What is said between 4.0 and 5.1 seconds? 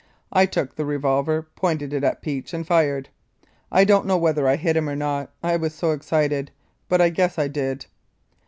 know whether I hit him or